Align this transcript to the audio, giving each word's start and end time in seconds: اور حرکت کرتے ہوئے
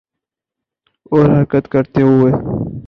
اور 1.11 1.25
حرکت 1.29 1.67
کرتے 1.71 2.01
ہوئے 2.01 2.31